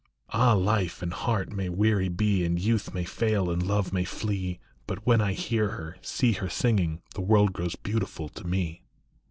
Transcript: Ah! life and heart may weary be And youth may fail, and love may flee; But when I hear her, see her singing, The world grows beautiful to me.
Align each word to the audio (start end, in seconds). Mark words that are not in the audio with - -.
Ah! 0.31 0.53
life 0.53 1.03
and 1.03 1.13
heart 1.13 1.51
may 1.51 1.69
weary 1.69 2.09
be 2.09 2.43
And 2.43 2.59
youth 2.59 2.91
may 2.91 3.03
fail, 3.03 3.51
and 3.51 3.61
love 3.61 3.93
may 3.93 4.03
flee; 4.03 4.59
But 4.87 5.05
when 5.05 5.21
I 5.21 5.33
hear 5.33 5.69
her, 5.69 5.97
see 6.01 6.31
her 6.31 6.49
singing, 6.49 7.03
The 7.13 7.21
world 7.21 7.53
grows 7.53 7.75
beautiful 7.75 8.27
to 8.29 8.43
me. 8.47 8.81